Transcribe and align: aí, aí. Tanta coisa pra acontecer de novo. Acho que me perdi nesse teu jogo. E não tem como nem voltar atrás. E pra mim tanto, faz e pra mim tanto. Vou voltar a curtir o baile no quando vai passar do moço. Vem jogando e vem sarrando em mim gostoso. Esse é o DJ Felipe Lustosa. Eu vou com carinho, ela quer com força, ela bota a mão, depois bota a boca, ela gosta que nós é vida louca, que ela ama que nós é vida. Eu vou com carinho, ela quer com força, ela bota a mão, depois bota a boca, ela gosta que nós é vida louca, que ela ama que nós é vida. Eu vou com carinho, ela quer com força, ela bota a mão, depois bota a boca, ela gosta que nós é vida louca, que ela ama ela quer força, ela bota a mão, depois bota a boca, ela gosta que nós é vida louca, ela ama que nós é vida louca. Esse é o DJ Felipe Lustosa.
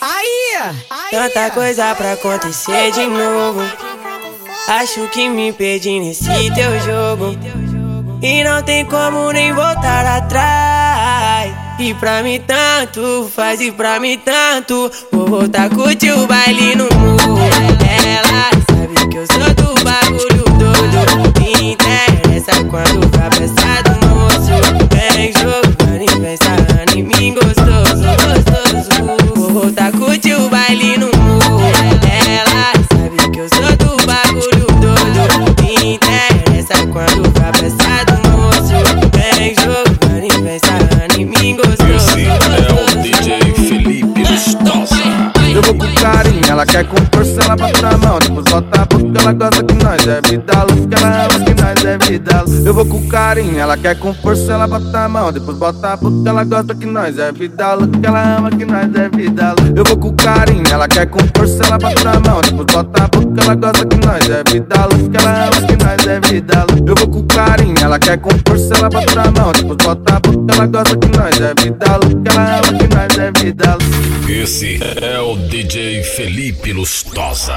aí, 0.00 0.56
aí. 0.90 1.10
Tanta 1.10 1.50
coisa 1.50 1.94
pra 1.94 2.12
acontecer 2.12 2.92
de 2.92 3.06
novo. 3.06 3.60
Acho 4.68 5.08
que 5.08 5.28
me 5.28 5.52
perdi 5.52 6.00
nesse 6.00 6.24
teu 6.54 6.80
jogo. 6.80 7.36
E 8.22 8.42
não 8.42 8.62
tem 8.62 8.84
como 8.84 9.30
nem 9.32 9.52
voltar 9.52 10.06
atrás. 10.06 11.52
E 11.78 11.92
pra 11.94 12.22
mim 12.22 12.40
tanto, 12.46 13.30
faz 13.34 13.60
e 13.60 13.70
pra 13.72 13.98
mim 14.00 14.18
tanto. 14.18 14.90
Vou 15.12 15.26
voltar 15.26 15.64
a 15.64 15.70
curtir 15.70 16.12
o 16.12 16.26
baile 16.26 16.76
no 16.76 16.88
quando 37.54 37.60
vai 37.60 37.70
passar 37.70 38.04
do 38.04 38.30
moço. 38.30 38.74
Vem 39.14 39.54
jogando 39.54 40.24
e 40.24 40.42
vem 40.42 40.58
sarrando 40.58 41.18
em 41.18 41.24
mim 41.26 41.56
gostoso. 41.56 41.84
Esse 41.94 42.26
é 42.26 42.72
o 42.72 43.02
DJ 43.02 43.54
Felipe 43.54 44.22
Lustosa. 44.22 45.04
Eu 45.54 45.62
vou 45.62 45.74
com 45.74 45.94
carinho, 45.94 46.42
ela 46.48 46.66
quer 46.66 46.84
com 46.84 46.96
força, 47.14 47.40
ela 47.44 47.56
bota 47.56 47.86
a 47.86 47.96
mão, 47.96 48.18
depois 48.18 48.44
bota 48.46 48.82
a 48.82 48.84
boca, 48.84 49.20
ela 49.20 49.32
gosta 49.32 49.62
que 49.62 49.74
nós 49.74 50.08
é 50.08 50.20
vida 50.20 50.64
louca, 50.64 50.88
que 50.88 50.94
ela 50.96 51.24
ama 51.24 51.44
que 51.44 51.62
nós 51.62 51.84
é 51.84 51.98
vida. 51.98 52.44
Eu 52.66 52.74
vou 52.74 52.86
com 52.86 53.08
carinho, 53.08 53.58
ela 53.58 53.76
quer 53.76 53.96
com 53.98 54.12
força, 54.14 54.52
ela 54.52 54.66
bota 54.66 54.98
a 54.98 55.08
mão, 55.08 55.30
depois 55.30 55.56
bota 55.56 55.92
a 55.92 55.96
boca, 55.96 56.28
ela 56.28 56.44
gosta 56.44 56.74
que 56.74 56.86
nós 56.86 57.18
é 57.18 57.30
vida 57.30 57.74
louca, 57.74 57.98
que 57.98 58.06
ela 58.06 58.36
ama 58.36 58.50
que 58.50 58.64
nós 58.64 58.94
é 58.96 59.08
vida. 59.08 59.54
Eu 59.76 59.84
vou 59.84 59.96
com 59.96 60.12
carinho, 60.16 60.64
ela 60.72 60.88
quer 60.88 61.06
com 61.06 61.20
força, 61.36 61.62
ela 61.64 61.78
bota 61.78 62.10
a 62.10 62.20
mão, 62.20 62.40
depois 62.40 62.66
bota 62.72 63.04
a 63.04 63.08
boca, 63.08 63.42
ela 63.42 63.54
gosta 63.54 63.86
que 63.86 64.06
nós 64.06 64.28
é 64.28 64.42
vida 64.50 64.86
louca, 64.86 65.08
que 65.08 65.16
ela 65.16 65.44
ama 65.44 65.53
ela 67.94 67.98
quer 67.98 68.18
força, 68.48 68.74
ela 68.74 68.90
bota 68.90 69.20
a 69.20 69.30
mão, 69.30 69.52
depois 69.52 69.76
bota 69.76 70.16
a 70.16 70.20
boca, 70.20 70.54
ela 70.54 70.66
gosta 70.66 70.96
que 70.96 71.08
nós 71.16 71.40
é 71.40 71.54
vida 71.62 71.96
louca, 71.96 72.32
ela 72.32 72.56
ama 72.56 72.78
que 72.78 72.94
nós 72.94 73.18
é 73.18 73.32
vida 73.32 73.70
louca. 73.70 74.32
Esse 74.32 74.80
é 75.00 75.20
o 75.20 75.36
DJ 75.36 76.02
Felipe 76.02 76.72
Lustosa. 76.72 77.54